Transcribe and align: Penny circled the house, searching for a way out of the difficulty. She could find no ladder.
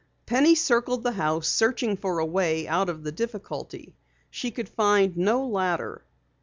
Penny 0.25 0.55
circled 0.55 1.03
the 1.03 1.11
house, 1.11 1.47
searching 1.47 1.95
for 1.95 2.17
a 2.17 2.25
way 2.25 2.67
out 2.67 2.89
of 2.89 3.03
the 3.03 3.11
difficulty. 3.11 3.95
She 4.31 4.49
could 4.49 4.67
find 4.67 5.15
no 5.15 5.45
ladder. 5.47 6.03